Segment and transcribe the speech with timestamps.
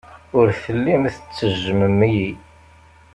[0.37, 2.31] Ur tellim tettejjmem-iyi.